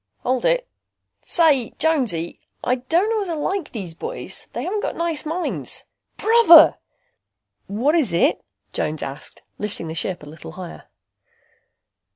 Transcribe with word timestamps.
"Hold 0.21 0.45
it. 0.45 0.67
Say, 1.21 1.73
Jonesy, 1.77 2.39
I 2.63 2.77
don't 2.89 3.07
know 3.11 3.21
as 3.21 3.29
I 3.29 3.35
like 3.35 3.71
these 3.71 3.93
boys. 3.93 4.47
They 4.51 4.63
haven't 4.63 4.81
got 4.81 4.95
nice 4.95 5.27
minds. 5.27 5.83
Brother!" 6.17 6.79
"What 7.67 7.93
is 7.93 8.11
it?" 8.11 8.43
Jones 8.73 9.03
asked, 9.03 9.43
lifting 9.59 9.89
the 9.89 9.93
ship 9.93 10.23
a 10.23 10.27
little 10.27 10.53
higher. 10.53 10.85